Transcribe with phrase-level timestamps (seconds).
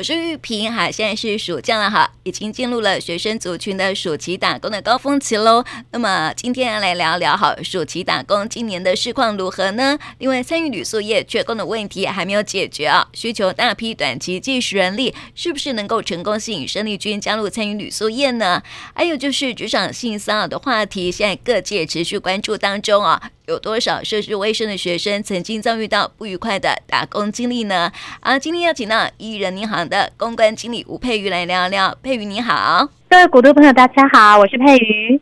[0.00, 5.62] 我是玉萍哈，现在是暑假了哈，已经进入了学生族群的暑期打工的高峰期喽。
[5.90, 9.98] 那么今天要来聊聊哈，暑期打工今年的市况如何呢？
[10.16, 18.62] 另外，参与旅宿业缺工的问题还没有解决啊，需求大批短期技术人力，是不是能够成功吸引生力军加入参与旅宿业呢？
[18.94, 23.30] 还有就是职场性骚扰的话题，现在各界持续关注当中啊。
[23.50, 27.90] 有多少涉世未深的学生曾经遭遇到不愉快的打工经历呢？
[28.20, 31.92] 啊，今天要请到艺人银行的公关经理吴佩瑜来聊聊。
[32.00, 35.20] 佩瑜你好，各位股东朋友大家好，我是佩瑜。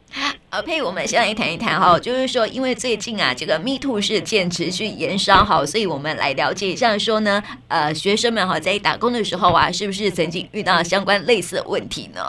[0.51, 12.23] 呃，佩瑜，我们先来谈一谈哈，就是说，因为最近啊，这个 Me Too 事件持续延烧哈，所以我们来了解一下，说呢，呃，学生们哈在打工的时候啊，是不是曾经遇到相关类似的问题呢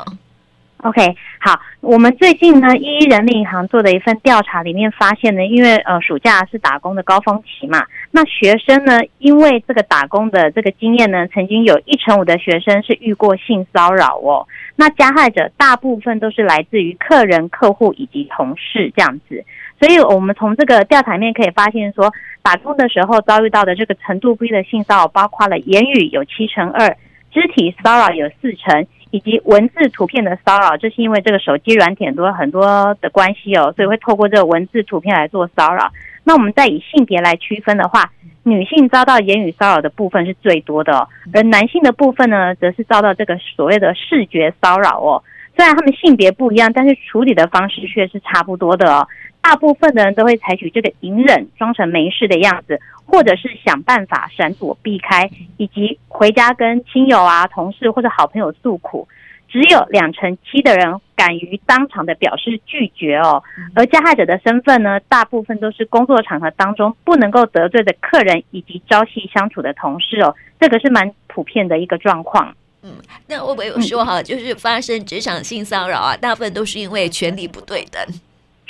[0.82, 14.48] ？OK，好，我们最近呢，一一人力银行做的一份调查里面发现呢，因为呃暑假是打工的高峰期嘛，那学生呢，因为这个打工的这个经验呢，曾经有一成五的学生是遇过性骚扰哦，
[14.78, 19.44] 那加害者大部分都是来自于客人、客户以及同事这样子，
[19.82, 22.10] 所以我们从这个调查里面可以发现说，
[22.42, 26.96] 打工的时候遭遇到的这个程度不一的性骚扰，包括了言语有七成二，
[27.34, 28.88] 肢体骚扰有四成。
[29.12, 35.92] 以及文字、图片的骚扰，这是因为这个手机软体很多很多的关系哦，所以会透过这个文字、图片来做骚扰。
[36.24, 38.12] 那我们再以性别来区分的话，
[38.44, 45.24] 女性遭到言语骚扰的部分是最多的哦，而男性的部分呢，则是遭到这个所谓的视觉骚扰哦。
[45.56, 49.08] 虽然他们性别不一样，但是处理的方式却是差不多的哦。
[49.42, 59.08] 大部分的人都会采取这个隐忍，装成没事的样子，或者是想办法闪躲避开，以及回家跟亲友啊、同事或者好朋友诉苦。
[59.52, 63.42] 只有两成七的人敢于当场的表示拒绝哦。
[63.74, 70.36] 而加害者的身份呢，大部分都是工作场合当中不能够得罪的客人以及朝夕相处的同事哦。
[70.60, 72.56] 这个是蛮普遍的一个状况。
[72.84, 72.92] 嗯，
[73.28, 78.00] 那我没有说哈，就是发生职场性骚扰啊，大部分都是因为权力不对等。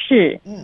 [0.10, 0.58] 是，嗯，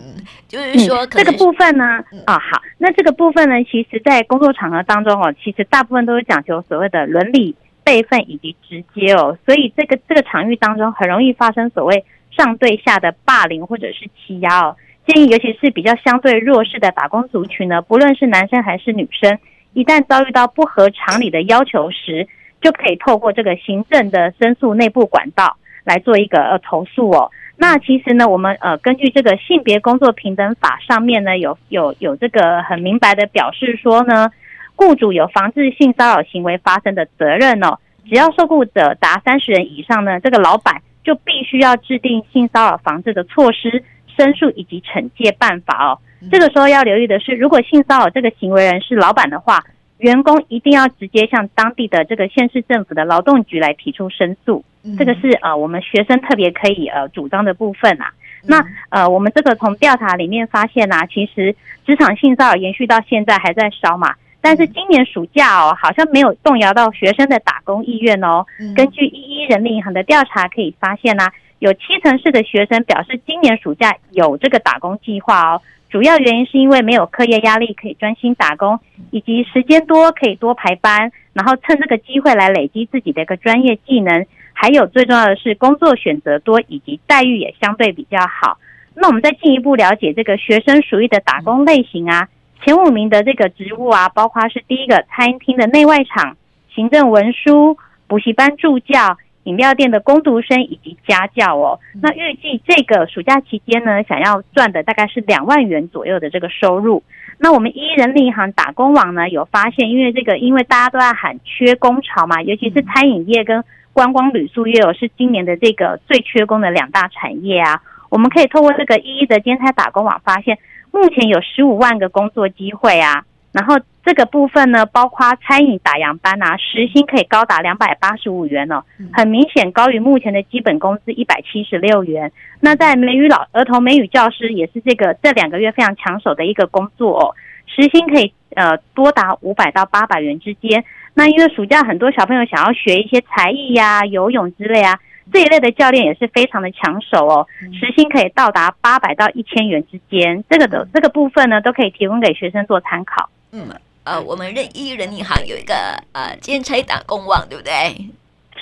[0.48, 7.54] 就是说这个部分呢，啊、嗯哦，好，那这个部分呢，其实，在工作场合当中哦，其实大部分都是讲求所谓的伦理、
[7.84, 14.76] 辈分以及直接哦，所以这个这个场域当中很容易发生所谓上对下的霸凌或者是欺压哦。
[15.06, 19.38] 建议，尤其是比较相对弱势的打工族群呢，不论是男生还是女生，
[19.74, 22.26] 一旦遭遇到不合常理的要求时，
[22.60, 27.30] 就可以透过这个行政的申诉内部管道来做一个呃投诉哦。
[27.58, 34.30] 那其实呢，我们呃根据这个性别工作平等法上面呢，有有有这个很明白的表示说呢，
[34.74, 37.78] 雇主有防治性骚扰行为发生的责任哦。
[38.08, 43.82] 只要受雇者达三十人以上呢，这个老板就必须要制定性骚扰防治的措施、
[44.16, 45.98] 申诉以及惩戒办法哦。
[46.30, 49.64] 这个时候要留意的是，如果性骚扰这个行为人是老板的话，
[49.98, 54.62] 员工一定要直接向当地的这个县市政府的劳动局来提出申诉。
[54.98, 58.12] 这个是呃我们学生特别可以呃主张的部分啊。
[58.44, 64.14] 那呃我们这个从调查里面发现啊，其实职场性骚扰延续到现在还在烧嘛。
[64.40, 68.46] 但是今年暑假哦，好像没有动摇到学生的打工意愿哦。
[68.76, 75.60] 根据一一人民银行的调查可以发现呢、啊，有七成四的学生表示今年暑假有这个打工计划哦。
[75.90, 78.78] 主要原因是因为没有课业压力，可以专心打工，
[79.10, 84.26] 以及时间多可以多排班，然后趁这个机会来累积自己的一个专业技能。
[84.58, 88.56] 还有最重要的是工作选择多，以及待遇也相对比较好。
[88.94, 92.26] 那我们再进一步了解这个学生属于的打工类型啊。
[92.64, 96.38] 前五名的这个职务啊，包括是第一个餐厅的内外场、
[96.74, 97.76] 行政文书、
[98.08, 101.78] 补习班助教、饮料店的工读生以及家教哦。
[102.00, 107.02] 那预计这个暑假期间呢，想要赚的大概是两万元左右的这个收入。
[107.38, 113.62] 那我们一人力银行打工网呢有发现，因为这个因为大家都在喊缺工潮嘛，尤其是餐饮业跟
[113.96, 117.80] 观光旅宿业哦，是今年的这个最缺工的两大产业啊。
[118.10, 120.58] 我们可以透过这个一一的兼差打工网发现。
[120.92, 128.82] 目前有十五万个工作机会啊，然后这个部分呢，包括餐饮打烊班啊，时薪可以高达两百八十五元哦，
[129.12, 132.32] 很明显高于目前的基本工资一百七十六元。
[132.60, 137.34] 那在美语老儿童美语教师也是这个这两个月非常抢手的一个工作哦，
[137.66, 140.82] 时薪可以呃多达五百到八百元之间。
[141.16, 145.00] 那因为暑假很多小朋友想要学一些才艺呀、啊、游泳之类啊。
[145.32, 153.28] 这一类的教练也是非常的抢手哦，时薪可以到达八百到一千元之间，这个的这个部分呢，都可以提供给学生做参考。
[153.50, 153.68] 嗯，
[154.04, 155.74] 呃，我们任一人银行有一个
[156.12, 157.72] 呃兼差打工网，对不对？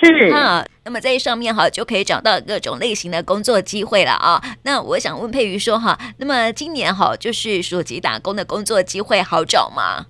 [0.01, 4.41] 是哈，那么在上面哈就可以找到各种类型的工作机会了啊。
[4.63, 10.07] 那我想问佩瑜说哈，那么今年哈就是暑期打工的工作机会好找吗？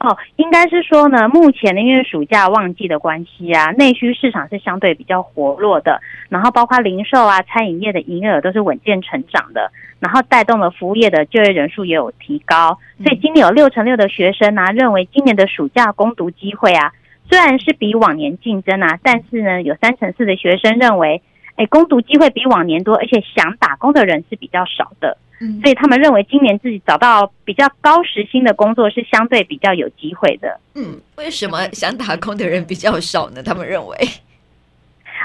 [0.00, 6.00] 哦，应该是说呢，目前呢，因为暑假旺季的关系啊，内需市场是相对比较活络的，
[6.30, 16.92] 然后包括零售啊、餐饮业的营业额都是稳健成长的，然后带动了服务业的就业人数也有提高，所以今年有六成六的学生呢、啊，认为今年的暑假攻读机会啊，
[17.28, 21.20] 虽然是比往年竞争啊，但是呢，有三成四的学生认为，
[21.56, 25.18] 哎，攻读机会比往年多，而且想打工的人是比较少的。
[25.62, 30.60] 所以他们认为今年自己找到比较高时薪的工作是相对比较有机会的。
[30.74, 33.42] 嗯，为什么想打工的人比较少呢？
[33.42, 33.96] 他们认为，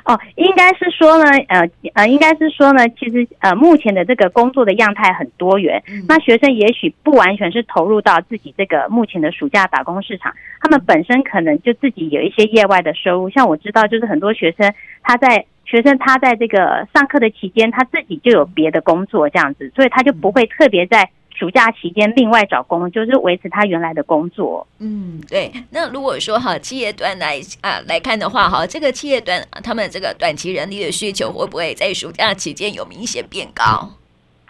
[0.06, 5.84] 哦，应该是说呢，呃呃，应该是说呢，其实呃，目前的这个工作的样态很多元。
[5.90, 13.30] 嗯、那学生也许不完全是投入到自己这个目前的暑假打工市场，他们本身可能就自己有一些业外的收入。
[13.30, 14.74] 像我知道，就是很多学生
[15.04, 15.46] 他在。
[15.66, 24.66] 学生他在这个上课的期间，他自己就有别的工作这样子，所以他就不会特别在暑假期间另外找工，就是维持他原来的工作。
[24.80, 25.52] 嗯，对。
[25.72, 33.90] 那如果说哈，企业端来啊来看的话，哈，这个企业端他们这个短期人力的需求会不会在暑假期间有明显变高？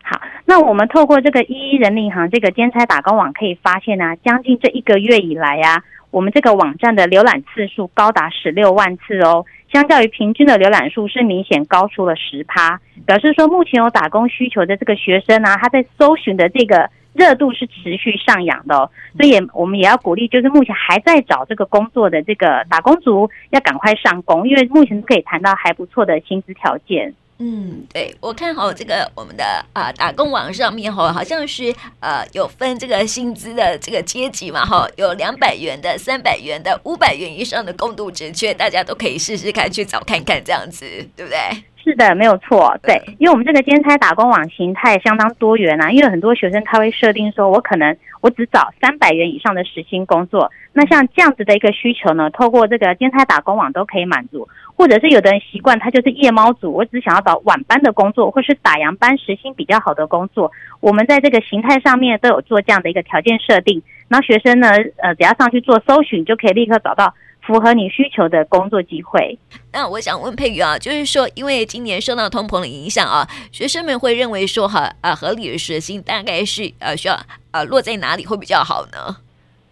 [0.03, 9.45] 好，那我们透过这个一一人力银行这个兼差打工网可以发现呢、啊，将近这一个月以来呀、啊，我们这个网站的浏览次数高达十六万次哦。
[9.75, 27.13] 相较于平均的浏览数是明显高出了十趴，表示说目前有打工需求的这个学生呢、啊，他在搜寻的这个热度是持续上扬的哦，所以也我们也要鼓励，就是目前还在找这个工作的这个打工族要赶快上工，因为目前可以谈到还不错的薪资条件。
[27.37, 29.43] 嗯，对，我看好这个我们的
[29.73, 40.85] 啊打工网上面哈，好像是呃有分这个薪资的这个阶级嘛哈，有两百元的、三百元的、五百元以上的共度职缺，大家都可以试试看去找看看这样子，
[41.15, 41.37] 对不对？
[41.85, 54.47] 是的，没有错，对，因为我们这个兼差打工网形态相当多元啊，因为很多学生他会设定说，我可能我只找三百元以上的时薪工作，那像这样子的一个需求呢，透过这个兼差打工网都可以满足。
[54.77, 60.51] 或者是有的人习惯他就是夜猫族，我只想要找晚班的工作，或是打烊班时薪比较好的工作。
[60.81, 69.37] 我们在这个形态上面都有做这样的一个条件设定，然后学生呢，呃，只要上去做搜寻，就可以立刻找到符合你需求的工作机会。
[69.73, 77.17] 那我想问佩瑜啊，就是说，因为今年受到通膨的影响啊，学生们会认为说哈啊，合理的时薪大概是呃需要
[77.51, 79.17] 呃落在哪里会比较好呢？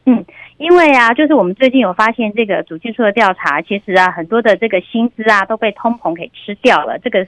[0.05, 0.25] 嗯。
[0.57, 7.27] 因为啊，就是我们最近有发现这个主计处的调查，其实啊，很多的这个薪资啊都被通膨给吃掉了，这个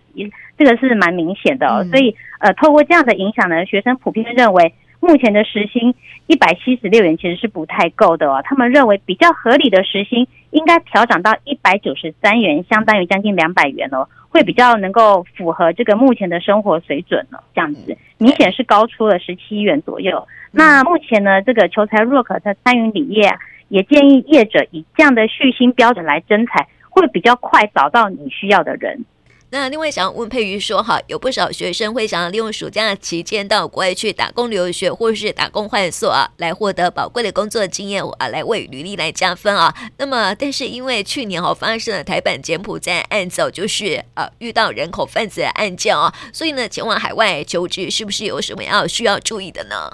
[0.57, 1.83] 这个是蛮明显的哦。
[1.89, 4.73] 所以呃，透过这样的影响呢，学生普遍认为
[5.05, 5.93] 目前的时薪
[6.25, 8.41] 一百七十六元其实是不太够的哦。
[8.43, 17.37] 他们认为比较合理的时薪应该调整到一百九十三元，相当于将近两百元哦，会比较能够符合这个目前的生活水准哦。
[17.53, 20.27] 这样子明显是高出了十七元左右。
[20.51, 23.37] 那目前呢，这个求才若渴的餐饮礼业啊，
[23.69, 29.05] 也建议业者以这样的续薪标准来征才，会比较快找到你需要的人。
[29.51, 39.73] 那另外想要问佩瑜说哈，有不少学生会想要利用暑假期间到国外去打工留学，或是打工换宿啊，来获得宝贵的工作经验啊，来为履历来加分啊。
[39.97, 49.89] 那么，但是因为去年哈发生了台版柬埔寨案子，就是呃遇到人口贩子的案件啊，所以呢，前往海外求职是不是有什么要需要注意的呢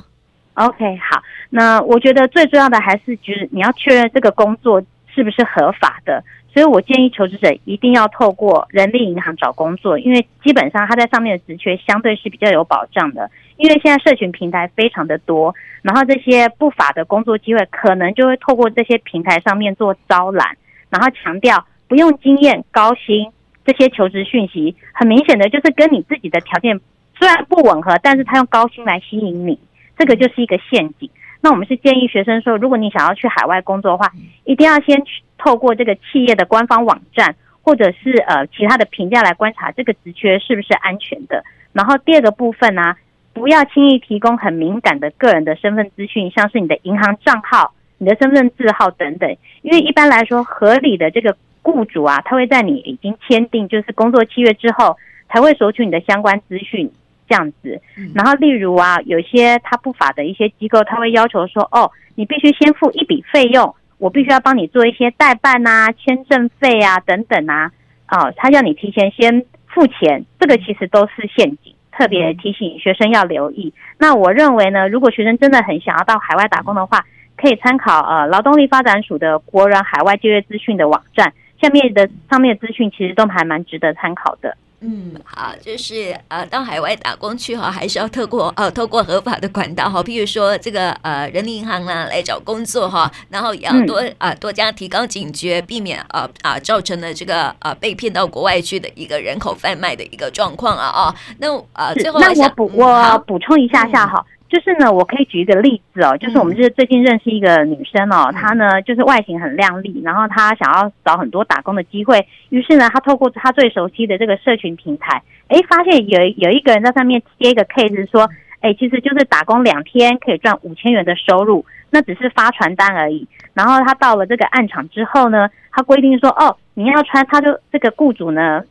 [0.56, 4.82] ？OK，好，那我觉得最重要的还是就是你要确认这个工作
[5.14, 20.58] 是不是合法的，所以我建议求职者一定要透过人力银行找工作，因为基本上他在上面的职缺相对是比较有保障的，因为现在社群平台非常的多，然后这些不法的工作机会可能就会透过这些平台上面做招揽，
[20.90, 23.32] 然后强调不用经验、高薪
[23.66, 26.80] 这些求职讯息，很明显的就是跟你自己的条件
[27.18, 29.58] 虽然不吻合，但是他用高薪来吸引你。
[29.98, 31.08] 这个就是一个陷阱。
[31.42, 34.12] 那我们是建议学生说，如果你想要去海外工作的话，
[34.44, 41.44] 一定要先去透过这个企业的官方网站，或者是呃其他的评价来观察这个职缺是不是安全的。
[41.74, 42.98] 然后第二个部分呢、啊，
[43.34, 49.36] 不要轻易提供很敏感的个人的身份资讯，像是你的银行账号、你的身份证号等等。
[49.64, 54.96] 因为一般来说，合理的这个雇主啊，他会在你已经签订就是工作契约之后，
[55.28, 56.92] 才会索取你的相关资讯。
[57.32, 57.80] 这样子，
[58.14, 67.72] 然后例如啊，有些他不法的一些机构，他会要求说，哦，你必须先付一笔费用，我必须要帮你做一些代办啊、签证费啊等等啊，
[68.10, 73.74] 哦，他要你提前先付钱，这个其实都是陷阱，特别提醒学生要留意。
[73.98, 77.06] 那我认为呢，如果学生真的很想要到海外打工的话，
[77.38, 84.58] 可以参考呃劳动力发展署的国人海外就业资讯的网站，下面的上面的资讯其实都还蛮值得参考的。
[84.84, 104.26] 嗯，好，就是呃，到海外打工去哈，还是要透过呃，透过合法的管道哈，譬如说这个呃，人民银行啊来找工作哈，然后也要多啊、呃、多加提高警觉，避免啊啊、呃、造成了这个呃被骗到国外去的一个人口贩卖的一个状况啊啊，那呃最后那我补我补充一下下哈。
[104.28, 118.30] 嗯就是呢，我可以举一个例子哦，就是我们就是最近认识一个女生哦，她呢就是外形很靓丽，然后她想要找很多打工的机会，于是呢，她透过她最熟悉的这个社群平台，哎，发现有有一个人在上面贴一个 case 说，
[118.60, 123.26] 哎，其实就是打工两天可以赚五千元的收入，那只是发传单而已。
[123.54, 128.62] 然后她到了这个暗场之后呢，她规定说，哦，你要穿，她就这个雇主呢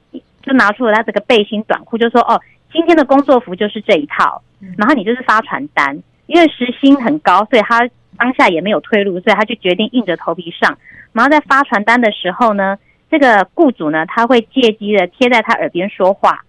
[0.43, 2.39] 就拿出了她这个背心短裤，就说，哦。
[2.73, 4.41] 今天的工作服就是这一套，
[4.77, 10.77] 然后你就是发传单，因为时薪很高，所以他当下也没有退路，所以他就决定硬着头皮上。
[11.13, 12.77] 然后在发传单的时候呢，
[13.11, 16.45] 这个雇主呢，他会借机的贴在他耳边说话，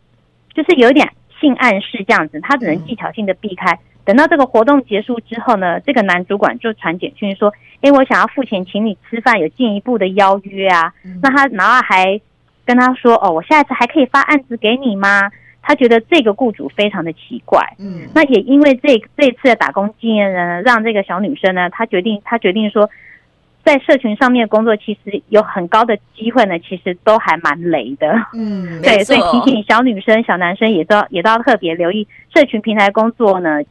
[0.53, 3.80] 就是有点性暗示这样子，他只能技巧性的避开。
[4.03, 10.91] 等到这个活动结束之后呢，这个男主管就传简讯说：“诶，我想要付钱请你吃饭，有进一步的邀约啊。”
[11.22, 12.20] 那他然后还
[12.65, 15.30] 跟他说：“哦，我下一次还可以发案子给你吗？”
[15.62, 22.89] 他觉得这个雇主非常的奇怪，嗯，那也因为这这次的打工经验呢，让这个小女生呢，她决定，她决定说，
[23.63, 33.61] 在社群上面工作，其实有很高的机会呢，其实都还蛮雷的，嗯，对，所以提醒小女生、小男生也都要也都要特别留意社群平台工作呢。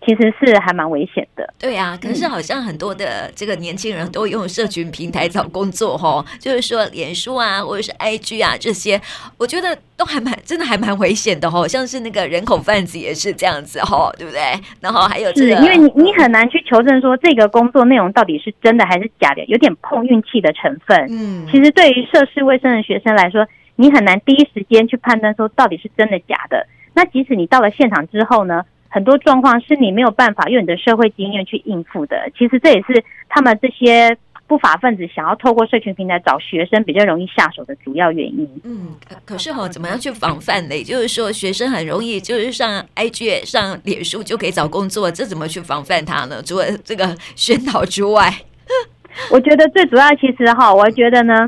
[0.00, 8.98] 其实是还蛮危险的，对啊，可是好像很多的这个年轻人都用社群平台找工作哈，就是说脸书啊，或者是 IG 啊这些，
[9.36, 14.40] 我觉得都还蛮真的还蛮危险的哈，像是那个人口贩子也是这样子哈，对不对？
[14.80, 21.06] 然后还有这个，因为你你很难去求证说这个工作内容到底是真的还是假的，有点碰运气的成分。
[21.10, 26.66] 嗯，其实对于涉世未深的学生来说，你很难第一时间去判断说到底是真的假的。
[26.96, 28.64] 那即使你到了现场之后呢？
[28.88, 32.30] 很多状况是你没有办法用你的社会经验去应付的。
[32.38, 38.48] 其实这也是他们这些不法分子想要透过社群平台找学生比较容易下手的主要原因。
[38.64, 38.94] 嗯，
[39.26, 40.74] 可是哈，怎么样去防范呢？
[40.74, 46.40] 也就是说，学生很容易就是上 IG、上脸书就可以找工作，这怎么去防范他呢？
[46.42, 48.32] 除了这个宣导之外，
[49.30, 51.46] 我觉得最主要其实哈，我觉得呢。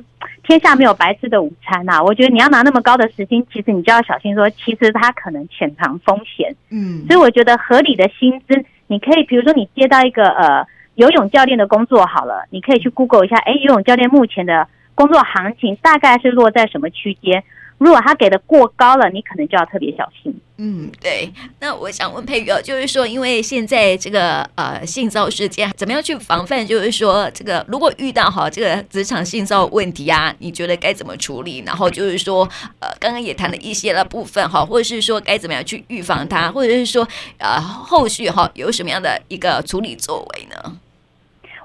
[0.49, 2.03] 天下没有白吃的午餐呐、啊！
[2.03, 6.57] 我觉得你要拿那么高的时薪，其实你就要小心说，其实它可能潜藏风险。
[6.71, 17.45] 嗯，所以我觉得合理的薪资，你可以比如说你接到一个呃游泳教练的工作好了，你可以去 Google 一下，哎，游泳教练目前的工作行情大概是落在什么区间？
[17.79, 20.35] 如果他给的过高了，你可能就要特别小心。
[20.61, 21.33] 嗯，对。
[21.61, 26.67] 那我想问佩瑜，就是说，因为现在这个呃性骚事件，怎么样去防范？
[26.67, 31.63] 就是说，这个如果遇到哈这个职场性骚问题啊，你觉得该怎么处理？
[31.65, 32.43] 然后就是说，
[32.81, 37.07] 呃，刚刚也谈了一些的部分哈，或者是说该怎么样去预防它，或者是说
[37.39, 40.77] 呃后续哈有什么样的一个处理作为呢？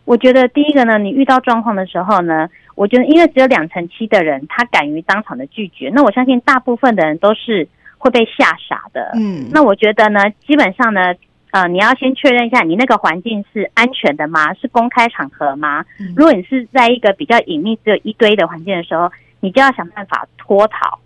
[0.06, 2.50] 我觉得第一个呢，你遇到状况的时候呢。
[2.76, 7.68] 我觉得，因为只有两成七的人他敢于当场的拒绝，那我相信大部分的人都是
[8.00, 9.12] 会被吓傻的。
[9.14, 11.14] 嗯，那我觉得呢，基本上呢，
[11.52, 14.52] 呃，你要先确认一下你那个环境是安全的吗？
[14.56, 15.86] 是公开场合吗？
[16.16, 20.98] 如果你是在一个比较隐秘、只有一堆的环境的时候，你就要想办法脱逃，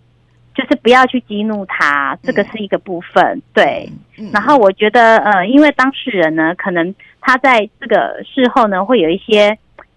[0.58, 3.40] 就是不要去激怒他，这个是一个部分。
[3.54, 3.88] 对，
[4.34, 9.56] 然后我觉得，呃，因为当事人呢，可能他在这个事后呢，会有一些。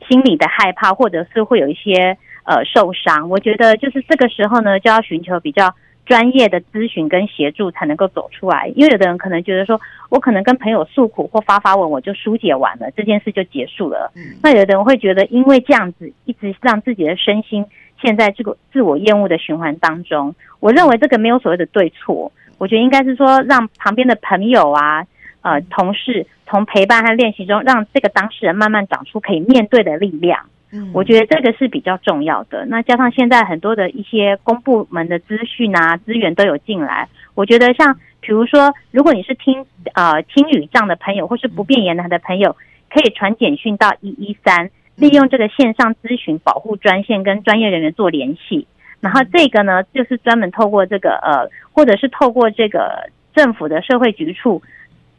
[0.09, 5.73] 心理的害怕，或者是会有一些呃受伤，我觉得就是这个时候呢，就要寻求比较
[6.05, 8.67] 专业的咨询跟协助，才能够走出来。
[8.75, 14.11] 因为有的人可能觉得说，我可能跟朋友诉苦或发发文，我就疏解完了，这件事就结束了。
[14.15, 17.63] 嗯，那有的人会觉得，因为这样子一直让自己的身心
[18.01, 20.33] 陷在这个自我厌恶的循环当中。
[20.59, 25.05] 我认为这个没有所谓的对错，我觉得应该是说，让旁边的朋友啊。
[25.43, 30.39] 呃，同事从陪伴和练习中，让这个当事人慢慢长出可以面对的力量。
[30.71, 32.63] 嗯，我觉得这个是比较重要的。
[32.67, 39.65] 那加上现在很多的一些公部门的资讯啊、资源都有进来，我觉得像比如说，如果你是听
[39.95, 42.55] 呃听语障的朋友，或是不便言谈的朋友，
[42.93, 48.67] 可以传简讯到一一三，利用这个线上咨询保护专线跟专业人员做联系。
[48.99, 54.61] 然后这个呢，就是专门透过这个呃，或者是透过这个政府的社会局处。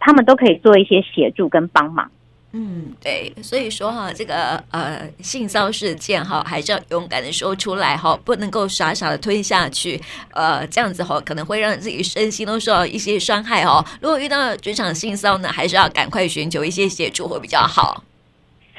[0.04, 2.10] 他们都可以做一些协助跟帮忙。
[2.50, 10.00] 嗯，对，所以说哈，这个呃性骚事件哈，还是要勇敢的说出来哈，不能够傻傻的吞下去。
[10.32, 13.80] 呃，这样子哈，可能会让自己身心都受到一些伤害哈。
[14.00, 18.02] 如果遇到职场性骚呢，还是要赶快寻求一些协助会比较好。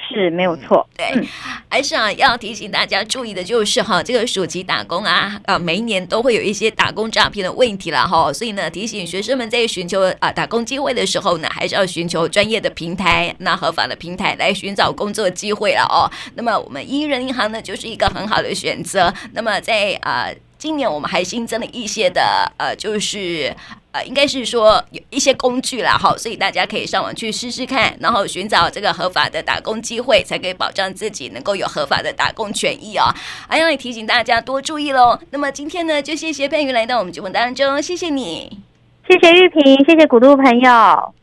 [0.08, 1.26] 是没有错，对，嗯、
[1.68, 16.10] 还是啊，要提醒大家注意的就是哈，这个暑期打工啊，呃，每一年都会有一些打工诈骗的问题了哈，所以呢，提醒学生们在寻求啊打工机会的时候呢，还是要寻求专业的平台，那合法的平台来寻找工作机会了哦。
[16.34, 19.12] 那么我们一人银行呢，就是一个很好的选择。
[19.32, 20.24] 那么在啊。
[20.24, 23.54] 呃今年我们还新增了一些的呃，就是
[23.92, 33.12] 呃，应该是说有一些工具啦，好，所以大家可以上网去试试看，然后寻找这个合法的打工机会，才可以保障自己能够有合法的打工权益哦。
[33.46, 35.18] 还要提醒大家多注意喽。
[35.32, 38.58] 那么今天呢，就谢谢佩瑜来到我们节目当中，谢谢你，
[39.06, 41.14] 谢谢玉萍，谢谢古都朋友。